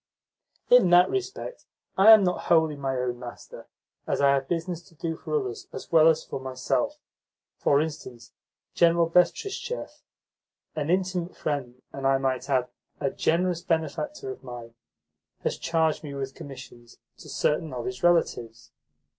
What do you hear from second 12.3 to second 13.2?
add, a